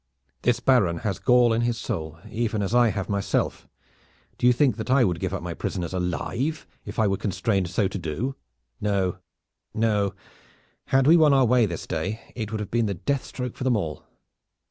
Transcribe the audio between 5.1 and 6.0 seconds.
give up my prisoners